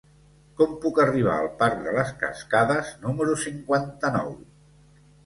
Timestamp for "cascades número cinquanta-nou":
2.23-4.33